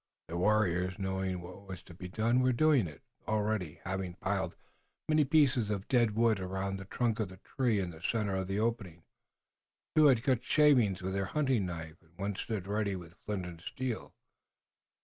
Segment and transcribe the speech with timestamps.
[0.29, 4.55] The warriors, knowing what was to be done, were doing it already, having piled
[5.07, 8.35] many pieces of dead wood around the trunk of the lone tree in the center
[8.35, 9.03] of the opening.
[9.95, 13.61] Two had cut shavings with their hunting knives, and one stood ready with flint and
[13.61, 14.15] steel.